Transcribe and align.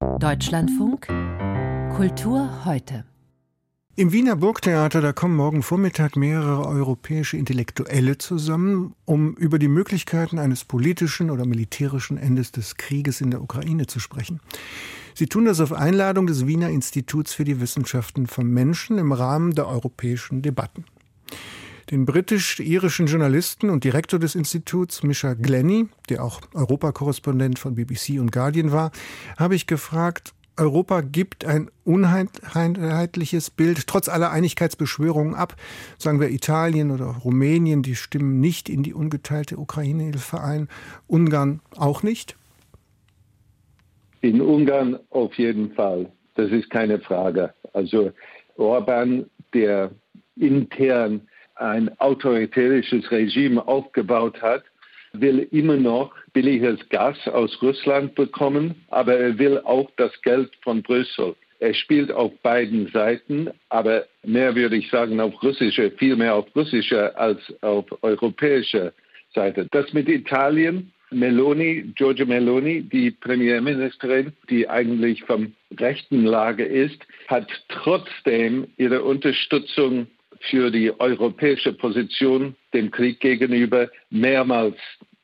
Deutschlandfunk 0.00 1.06
Kultur 1.96 2.64
heute. 2.64 3.04
Im 3.96 4.12
Wiener 4.12 4.36
Burgtheater, 4.36 5.00
da 5.00 5.12
kommen 5.12 5.34
morgen 5.34 5.64
Vormittag 5.64 6.16
mehrere 6.16 6.66
europäische 6.66 7.36
Intellektuelle 7.36 8.16
zusammen, 8.18 8.94
um 9.04 9.34
über 9.34 9.58
die 9.58 9.66
Möglichkeiten 9.66 10.38
eines 10.38 10.64
politischen 10.64 11.30
oder 11.30 11.46
militärischen 11.46 12.16
Endes 12.16 12.52
des 12.52 12.76
Krieges 12.76 13.20
in 13.20 13.32
der 13.32 13.42
Ukraine 13.42 13.86
zu 13.86 14.00
sprechen. 14.00 14.40
Sie 15.14 15.26
tun 15.26 15.44
das 15.44 15.60
auf 15.60 15.72
Einladung 15.72 16.28
des 16.28 16.46
Wiener 16.46 16.70
Instituts 16.70 17.34
für 17.34 17.44
die 17.44 17.60
Wissenschaften 17.60 18.28
vom 18.28 18.48
Menschen 18.48 18.98
im 18.98 19.10
Rahmen 19.10 19.56
der 19.56 19.66
europäischen 19.66 20.42
Debatten. 20.42 20.84
Den 21.90 22.04
britisch-irischen 22.04 23.06
Journalisten 23.06 23.70
und 23.70 23.82
Direktor 23.82 24.20
des 24.20 24.34
Instituts, 24.34 25.02
Misha 25.02 25.32
Glenny, 25.32 25.88
der 26.10 26.22
auch 26.22 26.42
Europakorrespondent 26.52 27.58
von 27.58 27.76
BBC 27.76 28.20
und 28.20 28.30
Guardian 28.30 28.72
war, 28.72 28.90
habe 29.38 29.54
ich 29.54 29.66
gefragt, 29.66 30.34
Europa 30.58 31.00
gibt 31.00 31.46
ein 31.46 31.70
uneinheitliches 31.84 33.50
Bild 33.50 33.86
trotz 33.86 34.10
aller 34.10 34.30
Einigkeitsbeschwörungen 34.30 35.34
ab. 35.34 35.56
Sagen 35.96 36.20
wir 36.20 36.30
Italien 36.30 36.90
oder 36.90 37.06
Rumänien, 37.06 37.82
die 37.82 37.94
stimmen 37.94 38.38
nicht 38.40 38.68
in 38.68 38.82
die 38.82 38.92
ungeteilte 38.92 39.56
Ukraine-Hilfe 39.56 40.42
ein. 40.42 40.68
Ungarn 41.06 41.60
auch 41.76 42.02
nicht? 42.02 42.36
In 44.20 44.42
Ungarn 44.42 44.98
auf 45.08 45.32
jeden 45.34 45.72
Fall. 45.72 46.12
Das 46.34 46.50
ist 46.50 46.68
keine 46.68 46.98
Frage. 46.98 47.54
Also 47.72 48.12
Orban, 48.56 49.26
der 49.54 49.92
intern 50.36 51.27
ein 51.58 51.90
autoritärisches 52.00 53.10
Regime 53.10 53.66
aufgebaut 53.66 54.40
hat, 54.40 54.64
will 55.12 55.48
immer 55.50 55.76
noch 55.76 56.12
billiges 56.32 56.78
Gas 56.90 57.16
aus 57.28 57.60
Russland 57.62 58.14
bekommen, 58.14 58.74
aber 58.88 59.14
er 59.14 59.38
will 59.38 59.58
auch 59.64 59.90
das 59.96 60.12
Geld 60.22 60.50
von 60.62 60.82
Brüssel. 60.82 61.34
Er 61.60 61.74
spielt 61.74 62.12
auf 62.12 62.32
beiden 62.42 62.88
Seiten, 62.88 63.50
aber 63.68 64.06
mehr 64.22 64.54
würde 64.54 64.76
ich 64.76 64.90
sagen 64.90 65.20
auf 65.20 65.42
russischer, 65.42 65.90
viel 65.92 66.14
mehr 66.14 66.34
auf 66.34 66.46
russischer 66.54 67.18
als 67.18 67.40
auf 67.62 67.86
europäischer 68.02 68.92
Seite. 69.34 69.66
Das 69.72 69.92
mit 69.92 70.08
Italien, 70.08 70.92
Meloni, 71.10 71.92
Giorgia 71.96 72.26
Meloni, 72.26 72.82
die 72.82 73.10
Premierministerin, 73.10 74.32
die 74.50 74.68
eigentlich 74.68 75.24
vom 75.24 75.54
rechten 75.80 76.24
Lage 76.24 76.64
ist, 76.64 77.00
hat 77.26 77.48
trotzdem 77.68 78.68
ihre 78.76 79.02
Unterstützung 79.02 80.06
für 80.40 80.70
die 80.70 80.92
europäische 80.98 81.72
Position 81.72 82.54
dem 82.72 82.90
Krieg 82.90 83.20
gegenüber 83.20 83.90
mehrmals 84.10 84.76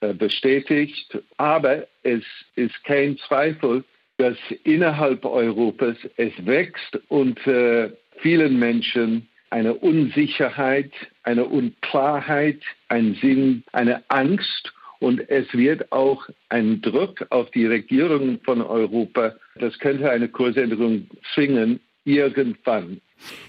äh, 0.00 0.12
bestätigt. 0.14 1.18
Aber 1.36 1.86
es 2.02 2.24
ist 2.56 2.82
kein 2.84 3.18
Zweifel, 3.18 3.84
dass 4.18 4.36
innerhalb 4.64 5.24
Europas 5.24 5.96
es 6.16 6.32
wächst 6.44 6.98
und 7.08 7.44
äh, 7.46 7.90
vielen 8.18 8.58
Menschen 8.58 9.28
eine 9.50 9.74
Unsicherheit, 9.74 10.92
eine 11.24 11.44
Unklarheit, 11.44 12.60
ein 12.88 13.14
Sinn, 13.20 13.64
eine 13.72 14.02
Angst 14.08 14.72
und 15.02 15.28
es 15.28 15.52
wird 15.52 15.90
auch 15.90 16.28
ein 16.48 16.80
Druck 16.80 17.26
auf 17.30 17.50
die 17.50 17.66
Regierungen 17.66 18.38
von 18.44 18.62
Europa. 18.62 19.34
Das 19.56 19.76
könnte 19.80 20.08
eine 20.08 20.28
Kursänderung 20.28 21.08
zwingen, 21.34 21.80
irgendwann. 22.04 23.00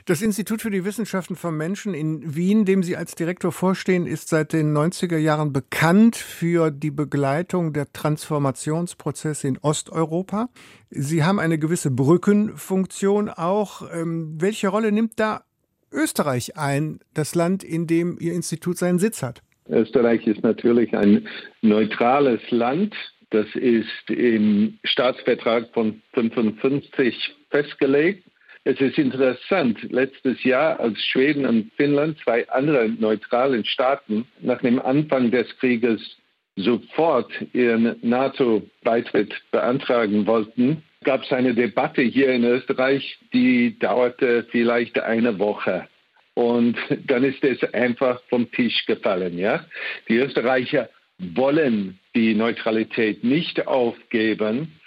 Das 0.06 0.22
Institut 0.22 0.62
für 0.62 0.70
die 0.70 0.86
Wissenschaften 0.86 1.36
vom 1.36 1.58
Menschen 1.58 1.94
in 1.94 2.36
Wien, 2.36 2.66
dem 2.66 2.84
Sie 2.84 2.98
als 2.98 3.16
Direktor 3.16 3.52
vorstehen, 3.52 4.06
ist 4.06 4.30
seit 4.30 4.54
den 4.54 4.76
90er 4.76 5.18
Jahren 5.18 5.54
bekannt 5.54 6.16
für 6.16 6.72
die 6.72 6.92
Begleitung 6.92 7.74
der 7.74 7.92
Transformationsprozesse 7.92 9.48
in 9.48 9.58
Osteuropa. 9.60 10.50
Sie 10.90 11.24
haben 11.24 11.40
eine 11.40 11.58
gewisse 11.58 11.92
Brückenfunktion 11.92 13.30
auch. 13.30 13.84
Ähm, 13.94 14.38
welche 14.40 14.68
Rolle 14.68 14.92
nimmt 14.92 15.20
da 15.20 15.44
Österreich 15.92 16.58
ein, 16.58 17.00
das 17.14 17.36
Land, 17.36 17.64
in 17.64 17.88
dem 17.88 18.18
Ihr 18.20 18.34
Institut 18.34 18.78
seinen 18.78 19.00
Sitz 19.00 19.24
hat? 19.24 19.42
Österreich 19.70 20.28
ist 20.28 20.44
natürlich 20.44 20.94
ein 20.96 21.28
neutrales 21.62 22.42
Land. 22.50 22.96
Das 23.30 23.48
ist 23.56 24.10
im 24.10 24.78
Staatsvertrag 24.84 25.70
von 25.74 26.02
1955 26.14 27.36
festgelegt. 27.50 28.28
Es 28.66 28.80
ist 28.80 28.98
interessant, 28.98 29.92
letztes 29.92 30.42
Jahr, 30.44 30.80
als 30.80 30.98
Schweden 31.06 31.46
und 31.46 31.72
Finnland, 31.74 32.18
zwei 32.20 32.48
andere 32.50 32.88
neutralen 32.88 33.66
Staaten, 33.66 34.26
nach 34.40 34.62
dem 34.62 34.80
Anfang 34.80 35.32
des 35.32 35.48
Krieges 35.60 36.18
sofort 36.56 37.30
ihren 37.52 37.98
NATO-Beitritt 38.02 39.34
beantragen 39.52 40.26
wollten, 40.28 40.84
gab 41.04 41.24
es 41.24 41.32
eine 41.34 41.54
Debatte 41.54 42.04
hier 42.04 42.30
in 42.30 42.46
Österreich, 42.46 43.18
die 43.34 43.78
dauerte 43.80 44.46
vielleicht 44.50 44.98
eine 45.00 45.38
Woche. 45.40 45.88
Und 46.34 46.78
dann 47.08 47.24
ist 47.26 47.44
es 47.44 47.62
einfach 47.74 48.22
vom 48.30 48.50
Tisch 48.52 48.86
gefallen. 48.86 49.38
Ja? 49.38 49.66
Die 50.08 50.16
Österreicher 50.16 50.90
wollen 51.20 52.00
die 52.16 52.34
Neutralität 52.34 53.24
nicht 53.24 53.68
aufgeben. 53.68 54.80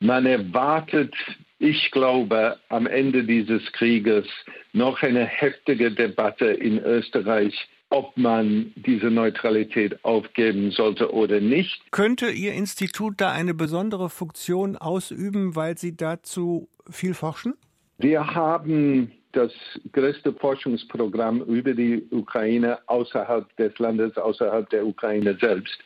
Man 0.00 0.26
erwartet 0.26 1.14
ich 1.62 1.92
glaube, 1.92 2.58
am 2.70 2.88
Ende 2.88 3.22
dieses 3.22 3.62
Krieges 3.72 4.26
noch 4.72 5.00
eine 5.02 5.24
heftige 5.24 5.92
Debatte 5.92 6.46
in 6.46 6.78
Österreich, 6.80 7.54
ob 7.90 8.16
man 8.16 8.72
diese 8.74 9.06
Neutralität 9.06 10.04
aufgeben 10.04 10.72
sollte 10.72 11.12
oder 11.12 11.40
nicht. 11.40 11.80
Könnte 11.92 12.30
Ihr 12.30 12.54
Institut 12.54 13.20
da 13.20 13.30
eine 13.30 13.54
besondere 13.54 14.10
Funktion 14.10 14.76
ausüben, 14.76 15.54
weil 15.54 15.78
Sie 15.78 15.96
dazu 15.96 16.68
viel 16.90 17.14
forschen? 17.14 17.54
Wir 17.98 18.26
haben 18.26 19.12
das 19.30 19.52
größte 19.92 20.32
Forschungsprogramm 20.32 21.42
über 21.42 21.74
die 21.74 22.02
Ukraine 22.10 22.78
außerhalb 22.88 23.56
des 23.56 23.78
Landes, 23.78 24.16
außerhalb 24.16 24.68
der 24.70 24.84
Ukraine 24.84 25.38
selbst 25.40 25.78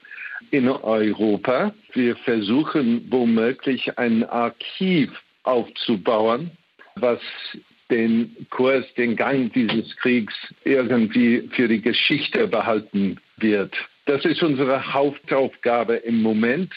in 0.52 0.68
Europa. 0.68 1.74
Wir 1.92 2.16
versuchen 2.16 3.06
womöglich 3.10 3.98
ein 3.98 4.24
Archiv 4.24 5.10
aufzubauen, 5.46 6.50
was 6.96 7.20
den 7.90 8.46
Kurs, 8.50 8.84
den 8.96 9.16
Gang 9.16 9.52
dieses 9.52 9.96
Kriegs 9.96 10.34
irgendwie 10.64 11.48
für 11.52 11.68
die 11.68 11.80
Geschichte 11.80 12.48
behalten 12.48 13.20
wird. 13.36 13.74
Das 14.06 14.24
ist 14.24 14.42
unsere 14.42 14.92
Hauptaufgabe 14.92 15.96
im 15.96 16.22
Moment. 16.22 16.72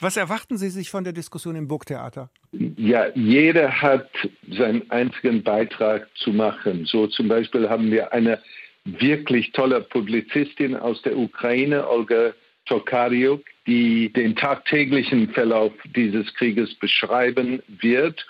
Was 0.00 0.16
erwarten 0.16 0.58
Sie 0.58 0.70
sich 0.70 0.90
von 0.90 1.04
der 1.04 1.12
Diskussion 1.12 1.54
im 1.54 1.68
Burgtheater? 1.68 2.30
Ja, 2.52 3.06
jeder 3.14 3.80
hat 3.80 4.10
seinen 4.50 4.90
einzigen 4.90 5.42
Beitrag 5.42 6.08
zu 6.16 6.30
machen. 6.30 6.84
So 6.86 7.06
zum 7.06 7.28
Beispiel 7.28 7.68
haben 7.68 7.90
wir 7.90 8.12
eine 8.12 8.40
wirklich 8.84 9.52
tolle 9.52 9.80
Publizistin 9.82 10.74
aus 10.74 11.02
der 11.02 11.16
Ukraine, 11.16 11.88
Olga 11.88 12.32
Tokariuk, 12.66 13.42
die 13.68 14.10
den 14.10 14.34
tagtäglichen 14.34 15.28
Verlauf 15.28 15.72
dieses 15.94 16.34
Krieges 16.34 16.74
beschreiben 16.76 17.62
wird. 17.68 18.26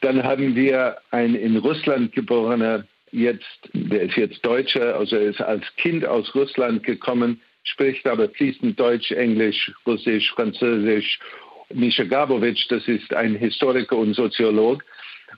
Dann 0.00 0.22
haben 0.22 0.54
wir 0.54 0.98
einen 1.10 1.34
in 1.34 1.56
Russland 1.56 2.12
geborener, 2.12 2.84
jetzt, 3.10 3.68
der 3.72 4.02
ist 4.02 4.16
jetzt 4.16 4.46
Deutscher, 4.46 4.96
also 4.96 5.16
er 5.16 5.30
ist 5.30 5.40
als 5.40 5.64
Kind 5.76 6.04
aus 6.06 6.32
Russland 6.34 6.84
gekommen, 6.84 7.40
spricht 7.64 8.06
aber 8.06 8.28
fließend 8.28 8.78
Deutsch, 8.78 9.10
Englisch, 9.10 9.72
Russisch, 9.84 10.30
Französisch. 10.32 11.18
Mischa 11.74 12.04
Gabowitsch, 12.04 12.64
das 12.70 12.88
ist 12.88 13.12
ein 13.12 13.34
Historiker 13.34 13.96
und 13.96 14.14
Soziolog. 14.14 14.82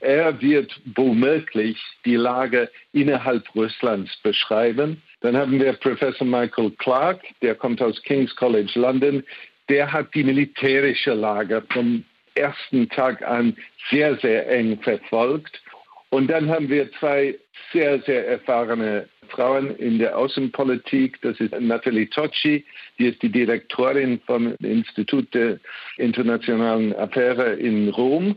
Er 0.01 0.41
wird 0.41 0.79
womöglich 0.95 1.77
die 2.05 2.15
Lage 2.15 2.69
innerhalb 2.91 3.43
Russlands 3.55 4.15
beschreiben. 4.23 5.01
Dann 5.21 5.37
haben 5.37 5.59
wir 5.59 5.73
Professor 5.73 6.25
Michael 6.25 6.71
Clark, 6.79 7.21
der 7.43 7.53
kommt 7.53 7.81
aus 7.81 8.01
King's 8.01 8.35
College 8.35 8.71
London. 8.75 9.23
Der 9.69 9.93
hat 9.93 10.13
die 10.15 10.23
militärische 10.23 11.13
Lage 11.13 11.63
vom 11.71 12.03
ersten 12.33 12.89
Tag 12.89 13.21
an 13.21 13.55
sehr, 13.91 14.17
sehr 14.17 14.49
eng 14.49 14.79
verfolgt. 14.81 15.61
Und 16.09 16.27
dann 16.27 16.49
haben 16.49 16.67
wir 16.67 16.91
zwei 16.93 17.37
sehr, 17.71 18.01
sehr 18.01 18.27
erfahrene 18.27 19.07
Frauen 19.29 19.75
in 19.77 19.99
der 19.99 20.17
Außenpolitik. 20.17 21.21
Das 21.21 21.39
ist 21.39 21.53
Nathalie 21.59 22.09
Tocci, 22.09 22.65
die 22.97 23.07
ist 23.07 23.21
die 23.21 23.29
Direktorin 23.29 24.19
vom 24.25 24.55
Institut 24.55 25.33
der 25.33 25.59
internationalen 25.97 26.93
Affäre 26.95 27.53
in 27.53 27.89
Rom 27.89 28.35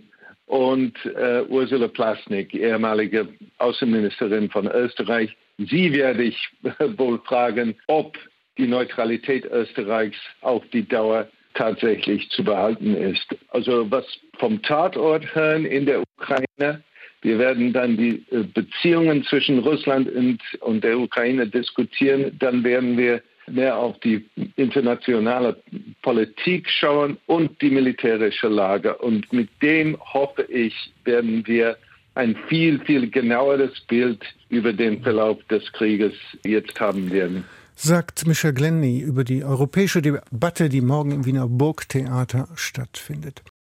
und 0.55 0.95
äh, 1.05 1.43
Ursula 1.49 1.89
Plasnik, 1.89 2.55
ehemalige 2.55 3.27
Außenministerin 3.59 4.49
von 4.51 4.69
Österreich. 4.69 5.37
Sie 5.59 5.93
werde 5.93 6.23
ich 6.23 6.49
wohl 6.97 7.19
fragen, 7.25 7.75
ob 7.89 8.17
die 8.57 8.69
Neutralität 8.69 9.47
Österreichs 9.47 10.17
auf 10.43 10.63
die 10.73 10.87
Dauer 10.87 11.27
tatsächlich 11.55 12.31
zu 12.31 12.45
behalten 12.45 12.95
ist. 12.95 13.27
Also 13.49 13.91
was 13.91 14.05
vom 14.39 14.63
Tatort 14.63 15.35
hören 15.35 15.65
in 15.65 15.87
der 15.87 16.05
Ukraine, 16.21 16.85
wir 17.23 17.39
werden 17.41 17.73
dann 17.73 17.97
die 17.97 18.25
äh, 18.31 18.45
Beziehungen 18.45 19.25
zwischen 19.25 19.59
Russland 19.59 20.09
und, 20.09 20.39
und 20.61 20.85
der 20.85 21.01
Ukraine 21.01 21.49
diskutieren. 21.49 22.31
Dann 22.39 22.63
werden 22.63 22.97
wir 22.97 23.23
mehr 23.49 23.77
auf 23.77 23.99
die 24.01 24.25
internationale 24.55 25.61
Politik 26.05 26.69
schauen 26.69 27.17
und 27.27 27.63
die 27.63 27.71
militärische 27.71 28.49
Lage. 28.49 28.99
Und 28.99 29.33
mit 29.33 29.49
dem 29.63 29.97
hoffe 29.99 30.43
ich, 30.43 30.75
werden 31.05 31.47
wir 31.47 31.79
ein 32.15 32.37
viel, 32.49 32.79
viel 32.81 33.11
genaueres 33.11 33.81
Bild 33.89 34.23
über 34.51 34.75
den 34.75 35.03
Verlauf 35.03 35.43
des 35.45 35.73
Krieges 35.73 36.13
jetzt 36.45 36.79
haben 36.79 37.11
werden. 37.11 37.45
Sagt 37.75 38.27
Michel 38.27 38.53
Glenny 38.53 39.01
über 39.01 39.25
die 39.25 39.45
europäische 39.45 40.03
Debatte, 40.03 40.69
die 40.69 40.83
morgen 40.83 41.11
im 41.11 41.25
Wiener 41.25 41.49
Burgtheater 41.49 42.49
stattfindet. 42.55 43.43